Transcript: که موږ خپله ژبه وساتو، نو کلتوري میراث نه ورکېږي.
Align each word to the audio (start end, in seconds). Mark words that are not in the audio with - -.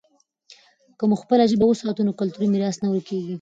که 0.97 1.03
موږ 1.09 1.19
خپله 1.23 1.45
ژبه 1.51 1.65
وساتو، 1.67 2.05
نو 2.07 2.11
کلتوري 2.19 2.47
میراث 2.51 2.77
نه 2.83 2.87
ورکېږي. 2.89 3.29